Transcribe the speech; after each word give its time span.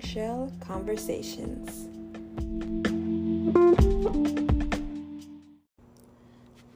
Conch 0.00 0.12
Shell 0.12 0.52
Conversations. 0.60 1.86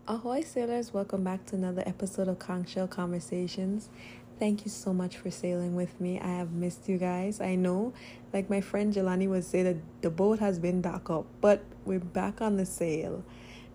Ahoy, 0.06 0.42
sailors! 0.42 0.92
Welcome 0.92 1.24
back 1.24 1.46
to 1.46 1.56
another 1.56 1.82
episode 1.86 2.28
of 2.28 2.38
Conch 2.38 2.68
Shell 2.70 2.88
Conversations. 2.88 3.88
Thank 4.38 4.66
you 4.66 4.70
so 4.70 4.92
much 4.92 5.16
for 5.16 5.30
sailing 5.30 5.74
with 5.74 5.98
me. 6.02 6.20
I 6.20 6.36
have 6.36 6.52
missed 6.52 6.86
you 6.86 6.98
guys. 6.98 7.40
I 7.40 7.54
know, 7.54 7.94
like 8.34 8.50
my 8.50 8.60
friend 8.60 8.92
Jelani 8.92 9.26
would 9.28 9.44
say, 9.44 9.62
that 9.62 9.76
the 10.02 10.10
boat 10.10 10.40
has 10.40 10.58
been 10.58 10.82
docked 10.82 11.08
up, 11.08 11.24
but 11.40 11.64
we're 11.86 12.00
back 12.00 12.42
on 12.42 12.58
the 12.58 12.66
sail. 12.66 13.24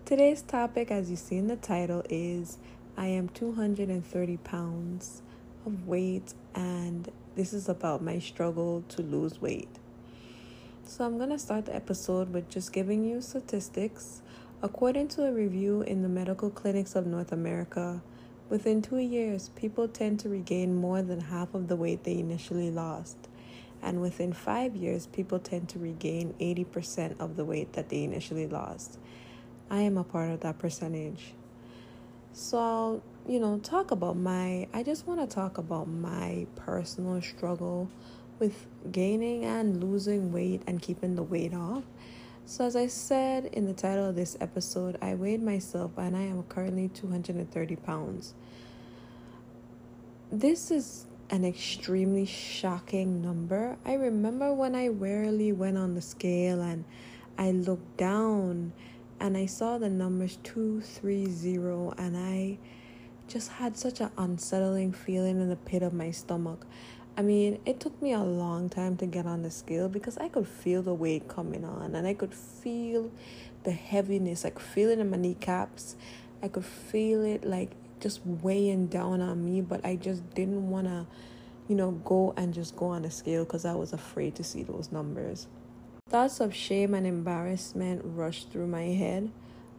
Today's 0.04 0.42
topic, 0.42 0.92
as 0.92 1.10
you 1.10 1.16
see 1.16 1.38
in 1.38 1.48
the 1.48 1.56
title, 1.56 2.04
is 2.08 2.58
I 2.96 3.06
am 3.06 3.28
230 3.30 4.36
pounds 4.36 5.22
of 5.66 5.86
weight, 5.86 6.34
and 6.54 7.10
this 7.36 7.52
is 7.52 7.68
about 7.68 8.02
my 8.02 8.18
struggle 8.18 8.84
to 8.88 9.02
lose 9.02 9.40
weight. 9.40 9.68
So, 10.84 11.04
I'm 11.04 11.18
going 11.18 11.30
to 11.30 11.38
start 11.38 11.66
the 11.66 11.74
episode 11.74 12.32
with 12.32 12.48
just 12.48 12.72
giving 12.72 13.04
you 13.04 13.20
statistics. 13.20 14.22
According 14.62 15.08
to 15.08 15.24
a 15.24 15.32
review 15.32 15.82
in 15.82 16.02
the 16.02 16.08
medical 16.08 16.50
clinics 16.50 16.94
of 16.94 17.06
North 17.06 17.32
America, 17.32 18.02
within 18.48 18.82
two 18.82 18.98
years, 18.98 19.50
people 19.50 19.88
tend 19.88 20.20
to 20.20 20.28
regain 20.28 20.74
more 20.74 21.00
than 21.00 21.20
half 21.20 21.54
of 21.54 21.68
the 21.68 21.76
weight 21.76 22.04
they 22.04 22.18
initially 22.18 22.70
lost. 22.70 23.16
And 23.82 24.02
within 24.02 24.32
five 24.32 24.76
years, 24.76 25.06
people 25.06 25.38
tend 25.38 25.68
to 25.70 25.78
regain 25.78 26.34
80% 26.40 27.18
of 27.18 27.36
the 27.36 27.44
weight 27.44 27.72
that 27.72 27.88
they 27.88 28.04
initially 28.04 28.46
lost. 28.46 28.98
I 29.70 29.82
am 29.82 29.96
a 29.96 30.04
part 30.04 30.30
of 30.30 30.40
that 30.40 30.58
percentage. 30.58 31.32
So 32.32 33.02
you 33.28 33.38
know, 33.38 33.58
talk 33.58 33.90
about 33.90 34.16
my, 34.16 34.68
I 34.72 34.82
just 34.82 35.06
want 35.06 35.20
to 35.20 35.26
talk 35.26 35.58
about 35.58 35.88
my 35.88 36.46
personal 36.56 37.20
struggle 37.20 37.88
with 38.38 38.66
gaining 38.90 39.44
and 39.44 39.82
losing 39.82 40.32
weight 40.32 40.62
and 40.66 40.80
keeping 40.80 41.14
the 41.14 41.22
weight 41.22 41.54
off. 41.54 41.84
So, 42.46 42.64
as 42.64 42.74
I 42.74 42.88
said 42.88 43.46
in 43.46 43.66
the 43.66 43.74
title 43.74 44.08
of 44.08 44.16
this 44.16 44.36
episode, 44.40 44.98
I 45.00 45.14
weighed 45.14 45.42
myself 45.42 45.92
and 45.96 46.16
I 46.16 46.22
am 46.22 46.42
currently 46.44 46.88
230 46.88 47.76
pounds. 47.76 48.34
This 50.32 50.70
is 50.70 51.06
an 51.28 51.44
extremely 51.44 52.26
shocking 52.26 53.22
number. 53.22 53.76
I 53.84 53.94
remember 53.94 54.52
when 54.52 54.74
I 54.74 54.88
rarely 54.88 55.52
went 55.52 55.78
on 55.78 55.94
the 55.94 56.02
scale 56.02 56.60
and 56.60 56.84
I 57.38 57.52
looked 57.52 57.96
down 57.96 58.72
and 59.20 59.36
I 59.36 59.46
saw 59.46 59.78
the 59.78 59.88
numbers 59.88 60.38
230 60.42 62.02
and 62.02 62.16
I 62.16 62.58
just 63.30 63.52
had 63.52 63.76
such 63.76 64.00
an 64.00 64.10
unsettling 64.18 64.92
feeling 64.92 65.40
in 65.40 65.48
the 65.48 65.56
pit 65.56 65.82
of 65.82 65.92
my 65.92 66.10
stomach. 66.10 66.66
I 67.16 67.22
mean, 67.22 67.60
it 67.64 67.78
took 67.78 68.00
me 68.02 68.12
a 68.12 68.20
long 68.20 68.68
time 68.68 68.96
to 68.96 69.06
get 69.06 69.24
on 69.26 69.42
the 69.42 69.50
scale 69.50 69.88
because 69.88 70.18
I 70.18 70.28
could 70.28 70.48
feel 70.48 70.82
the 70.82 70.94
weight 70.94 71.28
coming 71.28 71.64
on 71.64 71.94
and 71.94 72.06
I 72.06 72.14
could 72.14 72.34
feel 72.34 73.10
the 73.62 73.70
heaviness, 73.72 74.42
like 74.42 74.58
feeling 74.58 75.00
in 75.00 75.10
my 75.10 75.16
kneecaps. 75.16 75.96
I 76.42 76.48
could 76.48 76.64
feel 76.64 77.22
it 77.22 77.44
like 77.44 77.70
just 78.00 78.20
weighing 78.24 78.86
down 78.86 79.20
on 79.20 79.44
me, 79.44 79.60
but 79.60 79.84
I 79.84 79.96
just 79.96 80.28
didn't 80.34 80.68
want 80.68 80.86
to, 80.86 81.06
you 81.68 81.76
know, 81.76 81.92
go 81.92 82.34
and 82.36 82.52
just 82.52 82.74
go 82.74 82.86
on 82.86 83.02
the 83.02 83.10
scale 83.10 83.44
because 83.44 83.64
I 83.64 83.74
was 83.74 83.92
afraid 83.92 84.34
to 84.36 84.44
see 84.44 84.62
those 84.62 84.90
numbers. 84.90 85.46
Thoughts 86.08 86.40
of 86.40 86.54
shame 86.54 86.94
and 86.94 87.06
embarrassment 87.06 88.02
rushed 88.04 88.50
through 88.50 88.66
my 88.66 88.84
head. 88.84 89.30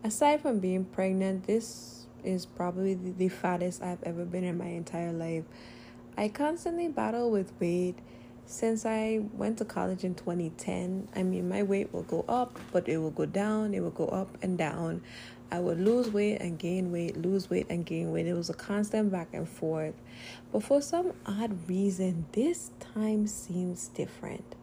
Aside 0.04 0.42
from 0.42 0.60
being 0.60 0.86
pregnant, 0.86 1.48
this 1.48 2.01
is 2.24 2.46
probably 2.46 2.94
the, 2.94 3.30
fattest 3.30 3.82
I've 3.82 4.04
ever 4.04 4.26
been 4.26 4.44
in 4.44 4.58
my 4.58 4.68
entire 4.68 5.12
life. 5.12 5.44
I 6.18 6.28
constantly 6.28 6.88
battle 6.88 7.32
with 7.32 7.52
weight 7.60 7.96
since 8.46 8.86
I 8.86 9.22
went 9.34 9.58
to 9.60 9.66
college 9.66 10.04
in 10.04 10.16
2010. 10.16 11.08
I 11.16 11.24
mean, 11.24 11.48
my 11.48 11.64
weight 11.64 11.94
will 11.94 12.04
go 12.04 12.26
up, 12.28 12.60
but 12.72 12.90
it 12.90 12.98
will 12.98 13.12
go 13.12 13.26
down, 13.26 13.74
it 13.74 13.80
will 13.80 13.92
go 13.92 14.08
up 14.08 14.38
and 14.42 14.58
down. 14.58 15.02
I 15.52 15.60
would 15.60 15.82
lose 15.82 16.10
weight 16.10 16.38
and 16.40 16.58
gain 16.58 16.92
weight, 16.92 17.18
lose 17.18 17.50
weight 17.50 17.68
and 17.70 17.86
gain 17.86 18.12
weight. 18.12 18.26
It 18.26 18.34
was 18.34 18.50
a 18.50 18.54
constant 18.54 19.12
back 19.12 19.30
and 19.34 19.48
forth. 19.48 19.96
But 20.52 20.64
for 20.64 20.82
some 20.82 21.14
odd 21.26 21.68
reason, 21.68 22.26
this 22.32 22.72
time 22.94 23.28
seems 23.28 23.90
different. 23.90 24.56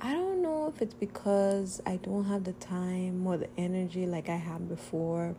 I 0.00 0.12
don't 0.14 0.42
know 0.42 0.66
if 0.66 0.82
it's 0.82 0.94
because 0.94 1.80
I 1.86 1.96
don't 1.96 2.24
have 2.24 2.42
the 2.42 2.52
time 2.54 3.24
or 3.24 3.36
the 3.36 3.48
energy 3.56 4.04
like 4.06 4.28
I 4.28 4.36
had 4.36 4.68
before, 4.68 5.36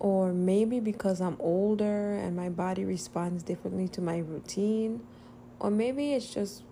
or 0.00 0.32
maybe 0.32 0.80
because 0.80 1.20
I'm 1.20 1.36
older 1.40 2.14
and 2.14 2.36
my 2.36 2.48
body 2.48 2.84
responds 2.84 3.42
differently 3.42 3.88
to 3.88 4.00
my 4.00 4.18
routine, 4.18 5.00
or 5.58 5.70
maybe 5.70 6.12
it's 6.12 6.32
just 6.32 6.62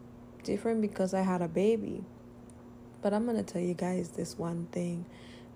different 0.44 0.80
because 0.80 1.12
I 1.12 1.22
had 1.22 1.42
a 1.42 1.48
baby. 1.48 2.04
But 3.02 3.12
I'm 3.12 3.26
gonna 3.26 3.42
tell 3.42 3.62
you 3.62 3.74
guys 3.74 4.10
this 4.10 4.38
one 4.38 4.68
thing. 4.72 5.06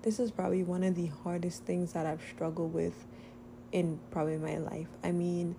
This 0.02 0.18
is 0.18 0.30
probably 0.30 0.62
one 0.62 0.82
of 0.82 0.94
the 0.94 1.06
hardest 1.22 1.64
things 1.64 1.92
that 1.92 2.06
I've 2.06 2.22
struggled 2.34 2.72
with 2.72 3.06
in 3.72 4.00
probably 4.10 4.38
my 4.38 4.56
life. 4.56 4.88
I 5.04 5.12
mean, 5.12 5.54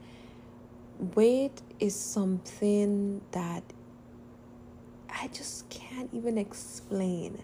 weight 1.15 1.61
is 1.79 1.95
something 1.95 3.21
that 3.31 3.63
I 5.09 5.27
just 5.27 5.69
can't 5.69 6.09
even 6.13 6.37
explain. 6.37 7.39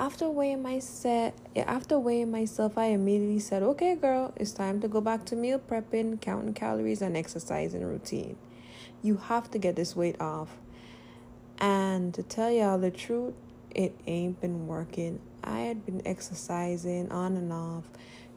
After 0.00 0.30
weighing 0.30 0.62
myself, 0.62 1.34
after 1.54 1.98
weighing 1.98 2.30
myself, 2.30 2.78
I 2.78 2.86
immediately 2.86 3.38
said, 3.38 3.62
"Okay, 3.62 3.94
girl, 3.94 4.32
it's 4.34 4.52
time 4.52 4.80
to 4.80 4.88
go 4.88 5.02
back 5.02 5.26
to 5.26 5.36
meal 5.36 5.58
prepping, 5.58 6.22
counting 6.22 6.54
calories, 6.54 7.02
and 7.02 7.18
exercising 7.18 7.84
routine. 7.84 8.36
You 9.02 9.18
have 9.18 9.50
to 9.50 9.58
get 9.58 9.76
this 9.76 9.94
weight 9.94 10.18
off." 10.18 10.56
And 11.58 12.14
to 12.14 12.22
tell 12.22 12.50
y'all 12.50 12.78
the 12.78 12.90
truth, 12.90 13.34
it 13.74 13.94
ain't 14.06 14.40
been 14.40 14.66
working. 14.66 15.20
I 15.44 15.60
had 15.60 15.84
been 15.84 16.00
exercising 16.06 17.12
on 17.12 17.36
and 17.36 17.52
off, 17.52 17.84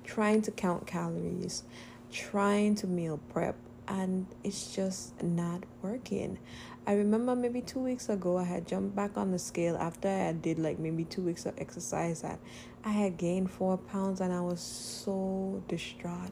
trying 0.04 0.42
to 0.42 0.52
count 0.52 0.86
calories, 0.86 1.64
trying 2.12 2.76
to 2.76 2.88
meal 2.88 3.22
prep, 3.30 3.56
and 3.88 4.26
it's 4.44 4.76
just 4.76 5.22
not 5.22 5.64
working. 5.82 6.40
I 6.86 6.94
remember 6.94 7.36
maybe 7.36 7.62
two 7.62 7.80
weeks 7.80 8.10
ago 8.10 8.38
I 8.38 8.44
had 8.44 8.68
jumped 8.68 8.96
back 8.96 9.18
on 9.18 9.32
the 9.32 9.40
scale 9.40 9.78
after 9.78 10.10
I 10.10 10.34
did 10.34 10.60
like 10.60 10.80
maybe 10.80 11.06
two 11.06 11.22
weeks 11.22 11.46
of 11.46 11.54
exercise 11.58 12.22
that 12.22 12.40
I 12.84 12.92
had 12.92 13.18
gained 13.18 13.52
four 13.52 13.78
pounds 13.78 14.20
and 14.20 14.34
I 14.34 14.42
was 14.42 14.60
so 14.60 15.64
distraught. 15.68 16.32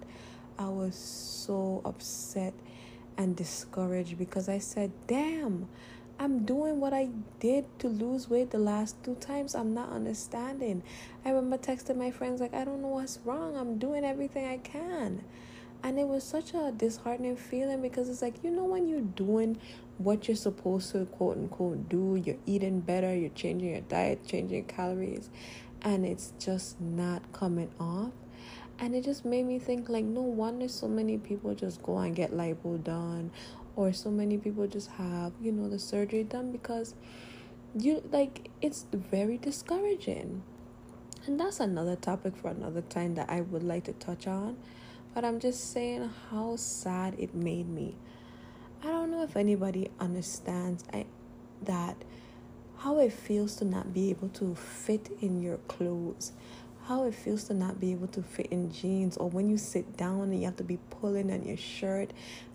I 0.59 0.67
was 0.67 0.95
so 0.95 1.81
upset 1.85 2.53
and 3.17 3.35
discouraged 3.35 4.17
because 4.17 4.49
I 4.49 4.59
said, 4.59 4.91
damn, 5.07 5.67
I'm 6.19 6.45
doing 6.45 6.79
what 6.79 6.93
I 6.93 7.09
did 7.39 7.65
to 7.79 7.87
lose 7.87 8.29
weight 8.29 8.51
the 8.51 8.59
last 8.59 9.01
two 9.03 9.15
times. 9.15 9.55
I'm 9.55 9.73
not 9.73 9.89
understanding. 9.89 10.83
I 11.25 11.29
remember 11.29 11.57
texting 11.57 11.97
my 11.97 12.11
friends, 12.11 12.41
like, 12.41 12.53
I 12.53 12.63
don't 12.63 12.81
know 12.81 12.89
what's 12.89 13.19
wrong. 13.25 13.55
I'm 13.57 13.77
doing 13.79 14.03
everything 14.03 14.45
I 14.45 14.57
can. 14.57 15.23
And 15.83 15.99
it 15.99 16.07
was 16.07 16.23
such 16.23 16.53
a 16.53 16.71
disheartening 16.71 17.35
feeling 17.35 17.81
because 17.81 18.07
it's 18.07 18.21
like, 18.21 18.43
you 18.43 18.51
know, 18.51 18.65
when 18.65 18.87
you're 18.87 19.01
doing 19.01 19.59
what 19.97 20.27
you're 20.27 20.37
supposed 20.37 20.91
to 20.91 21.05
quote 21.05 21.37
unquote 21.37 21.89
do, 21.89 22.21
you're 22.23 22.37
eating 22.45 22.81
better, 22.81 23.15
you're 23.15 23.29
changing 23.31 23.71
your 23.71 23.81
diet, 23.81 24.25
changing 24.25 24.65
calories, 24.65 25.29
and 25.81 26.05
it's 26.05 26.33
just 26.39 26.79
not 26.79 27.31
coming 27.33 27.71
off. 27.79 28.11
And 28.79 28.95
it 28.95 29.03
just 29.03 29.25
made 29.25 29.43
me 29.43 29.59
think, 29.59 29.89
like, 29.89 30.05
no 30.05 30.21
wonder 30.21 30.67
so 30.67 30.87
many 30.87 31.17
people 31.17 31.53
just 31.53 31.83
go 31.83 31.97
and 31.97 32.15
get 32.15 32.31
lipo 32.31 32.83
done, 32.83 33.31
or 33.75 33.93
so 33.93 34.09
many 34.09 34.37
people 34.37 34.67
just 34.67 34.89
have, 34.91 35.33
you 35.41 35.51
know, 35.51 35.69
the 35.69 35.79
surgery 35.79 36.23
done 36.23 36.51
because 36.51 36.95
you 37.77 38.03
like 38.11 38.49
it's 38.61 38.85
very 38.91 39.37
discouraging. 39.37 40.43
And 41.25 41.39
that's 41.39 41.59
another 41.59 41.95
topic 41.95 42.35
for 42.35 42.49
another 42.49 42.81
time 42.81 43.15
that 43.15 43.29
I 43.29 43.41
would 43.41 43.63
like 43.63 43.83
to 43.85 43.93
touch 43.93 44.27
on. 44.27 44.57
But 45.13 45.25
I'm 45.25 45.39
just 45.39 45.71
saying 45.71 46.09
how 46.29 46.55
sad 46.55 47.15
it 47.17 47.35
made 47.35 47.67
me. 47.67 47.95
I 48.81 48.87
don't 48.87 49.11
know 49.11 49.23
if 49.23 49.35
anybody 49.35 49.89
understands 49.99 50.83
I, 50.93 51.05
that 51.63 51.97
how 52.77 52.97
it 52.99 53.11
feels 53.11 53.55
to 53.57 53.65
not 53.65 53.93
be 53.93 54.09
able 54.09 54.29
to 54.29 54.55
fit 54.55 55.09
in 55.21 55.41
your 55.41 55.57
clothes, 55.67 56.31
how 56.85 57.03
it 57.03 57.13
feels 57.13 57.43
to 57.45 57.53
not 57.53 57.79
be 57.79 57.91
able 57.91 58.07
to 58.07 58.23
fit 58.23 58.47
in 58.47 58.71
jeans, 58.71 59.17
or 59.17 59.29
when 59.29 59.49
you 59.49 59.57
sit 59.57 59.97
down 59.97 60.21
and 60.21 60.39
you 60.39 60.45
have 60.45 60.55
to 60.57 60.63
be 60.63 60.79
pulling 60.89 61.31
on 61.31 61.43
your 61.43 61.57
shirt, 61.57 62.11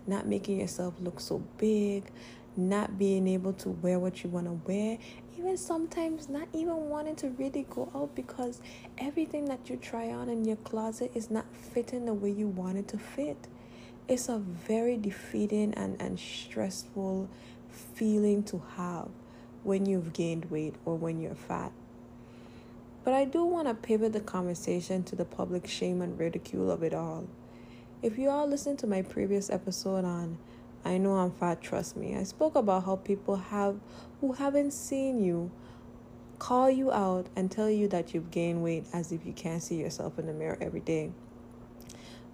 not 0.07 0.27
making 0.27 0.59
yourself 0.59 0.95
look 0.99 1.19
so 1.19 1.37
big, 1.57 2.03
not 2.57 2.97
being 2.97 3.27
able 3.27 3.53
to 3.53 3.69
wear 3.69 3.99
what 3.99 4.23
you 4.23 4.29
want 4.29 4.47
to 4.47 4.59
wear, 4.67 4.97
even 5.37 5.55
sometimes 5.55 6.27
not 6.27 6.47
even 6.53 6.89
wanting 6.89 7.15
to 7.17 7.29
really 7.29 7.65
go 7.69 7.89
out 7.95 8.15
because 8.15 8.59
everything 8.97 9.45
that 9.45 9.69
you 9.69 9.77
try 9.77 10.09
on 10.09 10.29
in 10.29 10.43
your 10.43 10.57
closet 10.57 11.11
is 11.13 11.29
not 11.29 11.45
fitting 11.53 12.05
the 12.05 12.13
way 12.13 12.31
you 12.31 12.47
want 12.47 12.77
it 12.77 12.87
to 12.87 12.97
fit. 12.97 13.47
It's 14.07 14.29
a 14.29 14.39
very 14.39 14.97
defeating 14.97 15.73
and, 15.75 16.01
and 16.01 16.19
stressful 16.19 17.29
feeling 17.69 18.43
to 18.43 18.63
have 18.75 19.09
when 19.63 19.85
you've 19.85 20.13
gained 20.13 20.45
weight 20.49 20.75
or 20.85 20.95
when 20.95 21.19
you're 21.19 21.35
fat. 21.35 21.71
But 23.03 23.13
I 23.13 23.25
do 23.25 23.45
want 23.45 23.67
to 23.67 23.73
pivot 23.73 24.13
the 24.13 24.19
conversation 24.19 25.03
to 25.03 25.15
the 25.15 25.25
public 25.25 25.67
shame 25.67 26.01
and 26.01 26.19
ridicule 26.19 26.71
of 26.71 26.83
it 26.83 26.93
all. 26.93 27.27
If 28.01 28.17
you 28.17 28.29
all 28.29 28.47
listened 28.47 28.79
to 28.79 28.87
my 28.87 29.01
previous 29.01 29.49
episode 29.49 30.05
on 30.05 30.37
I 30.85 30.97
know 30.97 31.13
I'm 31.13 31.31
fat, 31.31 31.61
trust 31.61 31.97
me. 31.97 32.15
I 32.15 32.23
spoke 32.23 32.55
about 32.55 32.85
how 32.85 32.95
people 32.95 33.35
have 33.35 33.77
who 34.21 34.33
haven't 34.33 34.71
seen 34.71 35.23
you 35.23 35.51
call 36.39 36.69
you 36.69 36.91
out 36.91 37.27
and 37.35 37.51
tell 37.51 37.69
you 37.69 37.87
that 37.87 38.13
you've 38.13 38.31
gained 38.31 38.63
weight 38.63 38.85
as 38.93 39.11
if 39.11 39.25
you 39.25 39.33
can't 39.33 39.61
see 39.61 39.75
yourself 39.75 40.19
in 40.19 40.27
the 40.27 40.33
mirror 40.33 40.57
every 40.61 40.79
day. 40.79 41.11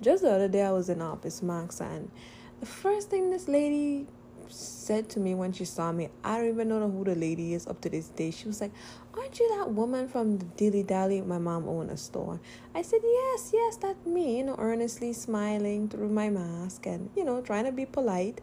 Just 0.02 0.24
the 0.24 0.32
other 0.32 0.48
day 0.48 0.64
I 0.64 0.72
was 0.72 0.90
in 0.90 1.02
Office 1.02 1.42
Max 1.42 1.80
and 1.80 2.12
the 2.60 2.66
first 2.66 3.10
thing 3.10 3.30
this 3.32 3.48
lady 3.48 4.08
said 4.50 5.10
to 5.10 5.20
me 5.20 5.36
when 5.36 5.52
she 5.54 5.66
saw 5.66 5.92
me, 5.92 6.10
I 6.24 6.38
don't 6.38 6.50
even 6.50 6.70
know 6.70 6.90
who 6.90 7.04
the 7.04 7.16
lady 7.16 7.54
is 7.54 7.68
up 7.68 7.82
to 7.82 7.90
this 7.90 8.10
day. 8.10 8.32
She 8.32 8.48
was 8.48 8.62
like, 8.62 8.72
Aren't 9.16 9.40
you 9.40 9.58
that 9.58 9.72
woman 9.72 10.08
from 10.08 10.38
the 10.40 10.46
Dilly 10.46 10.84
Dally? 10.84 11.22
My 11.22 11.38
mom 11.38 11.68
owned 11.68 11.92
a 11.92 11.98
store. 11.98 12.40
I 12.74 12.82
said, 12.82 13.02
Yes, 13.04 13.52
yes, 13.54 13.78
that's 13.78 14.06
me, 14.06 14.38
you 14.40 14.44
know, 14.44 14.56
earnestly 14.58 15.14
smiling 15.14 15.88
through 15.90 16.10
my 16.10 16.30
mask 16.30 16.86
and, 16.86 17.10
you 17.16 17.24
know, 17.24 17.42
trying 17.42 17.66
to 17.66 17.72
be 17.72 17.86
polite. 17.86 18.42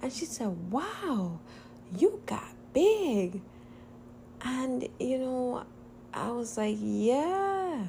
And 0.00 0.12
she 0.12 0.24
said, 0.24 0.70
Wow, 0.70 1.40
you 1.96 2.20
got 2.26 2.54
big. 2.72 3.40
And, 4.42 4.88
you 4.98 5.18
know, 5.18 5.64
I 6.12 6.30
was 6.30 6.56
like, 6.56 6.76
Yeah. 6.78 7.86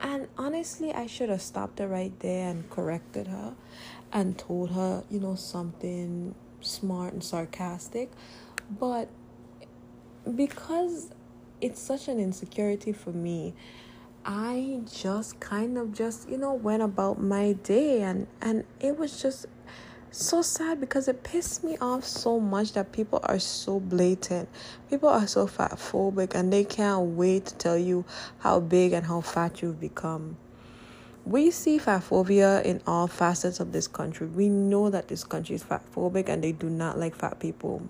And 0.00 0.28
honestly, 0.36 0.92
I 0.92 1.06
should 1.06 1.30
have 1.30 1.40
stopped 1.42 1.78
her 1.78 1.88
right 1.88 2.12
there 2.20 2.50
and 2.50 2.68
corrected 2.68 3.26
her 3.28 3.54
and 4.12 4.38
told 4.38 4.70
her, 4.70 5.02
you 5.10 5.18
know, 5.18 5.34
something 5.34 6.34
smart 6.64 7.12
and 7.12 7.22
sarcastic. 7.22 8.10
But 8.70 9.08
because 10.34 11.10
it's 11.60 11.80
such 11.80 12.08
an 12.08 12.18
insecurity 12.18 12.92
for 12.92 13.10
me, 13.10 13.54
I 14.24 14.80
just 14.90 15.38
kind 15.40 15.76
of 15.76 15.92
just, 15.92 16.28
you 16.28 16.38
know, 16.38 16.54
went 16.54 16.82
about 16.82 17.20
my 17.20 17.52
day 17.52 18.02
and 18.02 18.26
and 18.40 18.64
it 18.80 18.98
was 18.98 19.20
just 19.20 19.46
so 20.10 20.42
sad 20.42 20.80
because 20.80 21.08
it 21.08 21.24
pissed 21.24 21.64
me 21.64 21.76
off 21.80 22.04
so 22.04 22.38
much 22.38 22.72
that 22.72 22.92
people 22.92 23.20
are 23.24 23.38
so 23.38 23.80
blatant. 23.80 24.48
People 24.88 25.08
are 25.08 25.26
so 25.26 25.46
fat 25.46 25.72
phobic 25.72 26.34
and 26.34 26.52
they 26.52 26.64
can't 26.64 27.16
wait 27.16 27.46
to 27.46 27.54
tell 27.56 27.76
you 27.76 28.04
how 28.38 28.60
big 28.60 28.92
and 28.92 29.04
how 29.06 29.20
fat 29.20 29.60
you've 29.60 29.80
become. 29.80 30.36
We 31.26 31.50
see 31.50 31.78
fat 31.78 32.02
phobia 32.02 32.60
in 32.62 32.82
all 32.86 33.06
facets 33.06 33.58
of 33.58 33.72
this 33.72 33.88
country. 33.88 34.26
We 34.26 34.50
know 34.50 34.90
that 34.90 35.08
this 35.08 35.24
country 35.24 35.54
is 35.54 35.62
fat 35.62 35.82
phobic 35.94 36.28
and 36.28 36.44
they 36.44 36.52
do 36.52 36.68
not 36.68 36.98
like 36.98 37.14
fat 37.14 37.40
people. 37.40 37.88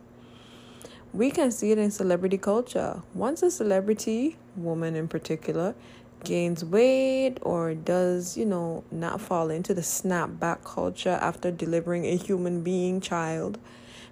We 1.13 1.31
can 1.33 1.51
see 1.51 1.73
it 1.73 1.79
in 1.79 1.91
celebrity 1.91 2.39
culture. 2.39 3.03
Once 3.13 3.43
a 3.43 3.51
celebrity, 3.51 4.37
woman 4.57 4.95
in 4.95 5.09
particular, 5.09 5.75
gains 6.23 6.65
weight 6.65 7.39
or 7.43 7.75
does, 7.75 8.37
you 8.37 8.47
know, 8.47 8.85
not 8.91 9.21
fall 9.21 9.51
into 9.51 9.75
the 9.75 9.83
snapback 9.83 10.65
culture 10.65 11.19
after 11.21 11.51
delivering 11.51 12.07
a 12.07 12.17
human 12.17 12.63
being 12.63 13.01
child, 13.01 13.59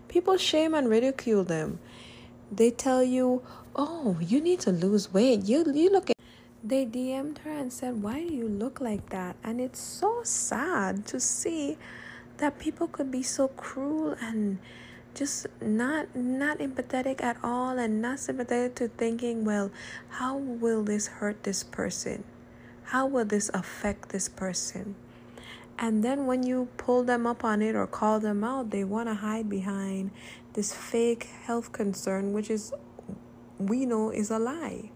people 0.09 0.37
shame 0.37 0.75
and 0.75 0.89
ridicule 0.89 1.45
them. 1.45 1.79
They 2.51 2.71
tell 2.71 3.03
you, 3.03 3.43
"Oh, 3.75 4.19
you 4.21 4.41
need 4.41 4.61
to 4.61 4.73
lose 4.73 5.13
weight. 5.15 5.45
You 5.45 5.65
you 5.73 5.91
look 5.91 6.12
they 6.73 6.87
DM'd 6.87 7.37
her 7.45 7.51
and 7.51 7.71
said, 7.71 8.03
Why 8.03 8.27
do 8.27 8.33
you 8.33 8.49
look 8.49 8.81
like 8.81 9.11
that? 9.11 9.37
And 9.45 9.61
it's 9.61 9.79
so 9.79 10.23
sad 10.23 11.05
to 11.09 11.21
see 11.21 11.77
that 12.39 12.59
people 12.59 12.89
could 12.89 13.11
be 13.11 13.23
so 13.23 13.49
cruel 13.49 14.17
and 14.23 14.59
just 15.15 15.47
not 15.61 16.17
not 16.17 16.61
empathetic 16.61 17.23
at 17.23 17.37
all 17.45 17.79
and 17.79 18.01
not 18.01 18.19
sympathetic 18.19 18.75
to 18.77 18.89
thinking 18.89 19.45
well 19.45 19.71
how 20.09 20.39
will 20.39 20.83
this 20.83 21.09
hurt 21.09 21.43
this 21.43 21.63
person? 21.63 22.25
How 22.85 23.07
will 23.07 23.27
this 23.27 23.51
affect 23.53 24.09
this 24.09 24.31
person? 24.31 24.95
And 25.79 26.03
then 26.03 26.27
when 26.27 26.43
you 26.43 26.69
pull 26.79 27.03
them 27.05 27.27
up 27.27 27.45
on 27.45 27.61
it 27.61 27.77
or 27.77 27.87
call 27.87 28.19
them 28.19 28.43
out 28.43 28.71
they 28.71 28.85
want 28.85 29.11
to 29.11 29.15
hide 29.17 29.51
behind 29.51 30.11
this 30.55 30.73
fake 30.73 31.25
health 31.45 31.73
concern 31.73 32.33
which 32.33 32.49
is 32.49 32.73
we 33.59 33.85
know 33.85 34.09
is 34.09 34.31
a 34.31 34.39
lie 34.39 34.91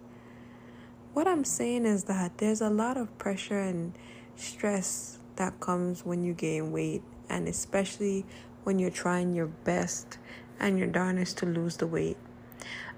what 1.17 1.27
I'm 1.27 1.45
saying 1.45 1.87
is 1.87 2.05
that 2.05 2.37
there's 2.37 2.61
a 2.61 2.69
lot 2.69 2.99
of 2.99 3.17
pressure 3.17 3.59
and 3.59 3.95
stress 4.35 5.17
that 5.37 5.59
comes 5.61 6.05
when 6.05 6.23
you 6.23 6.35
gain 6.35 6.73
weight, 6.73 7.03
and 7.31 7.49
especially 7.49 8.27
when 8.65 8.79
you're 8.79 8.91
trying 8.91 9.33
your 9.33 9.47
best 9.47 10.19
and 10.61 10.79
your 10.79 10.89
darnest 10.89 11.39
to 11.39 11.47
lose 11.47 11.79
the 11.79 11.87
weight. 11.87 12.19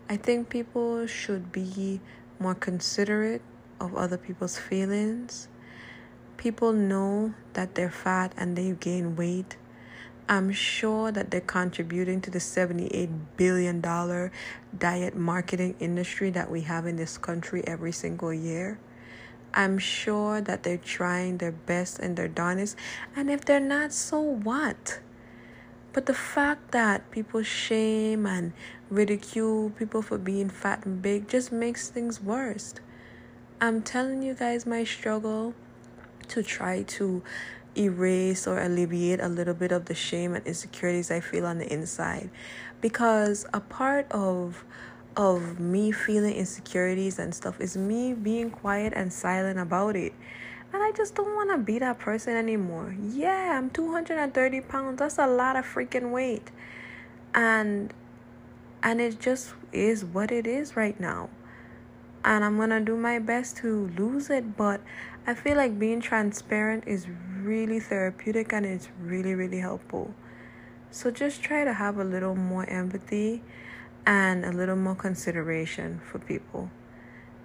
I 0.09 0.17
think 0.17 0.49
people 0.49 1.07
should 1.07 1.53
be 1.53 2.01
more 2.41 2.57
considerate 2.57 3.41
of 3.81 3.95
other 3.95 4.19
people's 4.19 4.59
feelings. 4.59 5.47
People 6.39 6.73
know 6.73 7.35
that 7.53 7.77
they're 7.77 7.89
fat 7.89 8.33
and 8.37 8.59
they 8.59 8.73
gain 8.73 9.15
weight 9.15 9.57
I'm 10.29 10.53
sure 10.53 11.11
that 11.11 11.31
they're 11.31 11.41
contributing 11.41 12.21
to 12.21 12.31
the 12.31 12.39
$78 12.39 13.09
billion 13.39 13.81
diet 13.81 15.17
marketing 15.17 15.75
industry 15.81 16.29
that 16.31 16.51
we 16.51 16.61
have 16.63 16.87
in 16.87 16.97
this 16.97 17.17
country 17.17 17.67
every 17.67 17.93
single 17.93 18.35
year. 18.35 18.79
I'm 19.55 19.79
sure 19.79 20.43
that 20.43 20.63
they're 20.65 20.77
trying 20.77 21.39
their 21.39 21.53
best 21.53 21.99
and 21.99 22.15
their 22.15 22.29
darnest. 22.29 22.77
And 23.17 23.31
if 23.31 23.47
they're 23.47 23.59
not, 23.59 23.95
so 23.95 24.21
what? 24.21 25.01
But 25.95 26.05
the 26.05 26.15
fact 26.15 26.73
that 26.73 27.11
people 27.11 27.43
shame 27.43 28.27
and 28.27 28.53
ridicule 28.91 29.71
people 29.71 30.03
for 30.03 30.19
being 30.19 30.51
fat 30.51 30.85
and 30.85 31.01
big 31.01 31.29
just 31.29 31.51
makes 31.51 31.89
things 31.89 32.21
worse. 32.21 32.75
I'm 33.61 33.81
telling 33.81 34.23
you 34.23 34.35
guys 34.35 34.67
my 34.67 34.85
struggle 34.85 35.55
to 36.29 36.43
try 36.43 36.83
to 36.83 37.23
erase 37.77 38.47
or 38.47 38.59
alleviate 38.59 39.21
a 39.21 39.29
little 39.29 39.55
bit 39.55 39.73
of 39.73 39.87
the 39.87 39.95
shame 39.95 40.35
and 40.35 40.47
insecurities 40.47 41.11
I 41.11 41.21
feel 41.21 41.47
on 41.47 41.59
the 41.59 41.73
inside 41.73 42.31
because 42.81 43.47
a 43.53 43.61
part 43.61 44.11
of 44.11 44.65
of 45.17 45.59
me 45.59 45.91
feeling 45.91 46.35
insecurities 46.35 47.19
and 47.19 47.35
stuff 47.35 47.61
is 47.61 47.77
me 47.77 48.15
being 48.15 48.51
quiet 48.51 48.93
and 48.95 49.13
silent 49.13 49.59
about 49.59 49.97
it. 49.97 50.13
And 50.73 50.81
I 50.81 50.93
just 50.93 51.17
don't 51.17 51.35
want 51.35 51.51
to 51.51 51.59
be 51.59 51.81
that 51.81 51.99
person 51.99 52.37
anymore. 52.37 52.95
Yeah, 53.01 53.59
I'm 53.59 53.69
230 53.71 54.61
pounds. 54.61 54.99
That's 55.01 55.19
a 55.19 55.27
lot 55.27 55.57
of 55.57 55.65
freaking 55.65 56.13
weight. 56.13 56.51
And 57.35 57.93
and 58.83 59.01
it 59.01 59.19
just 59.19 59.55
is 59.73 60.05
what 60.05 60.31
it 60.31 60.47
is 60.47 60.77
right 60.77 60.99
now. 61.01 61.31
And 62.25 62.45
I'm 62.45 62.57
going 62.57 62.71
to 62.71 62.81
do 62.81 62.97
my 62.97 63.19
best 63.19 63.57
to 63.59 63.91
lose 63.97 64.31
it, 64.31 64.57
but 64.57 64.81
I 65.27 65.35
feel 65.35 65.57
like 65.57 65.79
being 65.79 66.01
transparent 66.01 66.85
is 66.87 67.07
really 67.49 67.81
therapeutic 67.81 68.53
and 68.53 68.67
it's 68.67 68.89
really, 69.01 69.35
really 69.35 69.61
helpful. 69.61 70.15
So 70.91 71.11
just 71.11 71.43
try 71.43 71.65
to 71.65 71.73
have 71.73 71.99
a 71.99 72.05
little 72.05 72.35
more 72.35 72.69
empathy 72.69 73.43
and 74.07 74.45
a 74.45 74.53
little 74.53 74.77
more 74.77 74.95
consideration 74.95 76.01
for 76.11 76.19
people. 76.19 76.71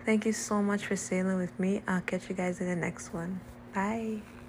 Thank 0.06 0.26
you 0.26 0.34
so 0.34 0.62
much 0.62 0.86
for 0.86 0.96
sailing 0.96 1.38
with 1.38 1.58
me. 1.60 1.82
I'll 1.88 2.02
catch 2.02 2.30
you 2.30 2.36
guys 2.36 2.60
in 2.60 2.68
the 2.68 2.76
next 2.76 3.14
one. 3.14 3.40
Bye. 3.74 4.43